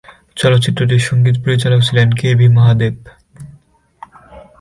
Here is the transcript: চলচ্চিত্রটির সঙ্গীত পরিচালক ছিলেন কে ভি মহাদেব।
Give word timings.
চলচ্চিত্রটির 0.35 0.99
সঙ্গীত 0.99 1.35
পরিচালক 1.45 1.79
ছিলেন 1.81 2.09
কে 2.11 2.27
ভি 2.35 2.47
মহাদেব। 2.47 2.95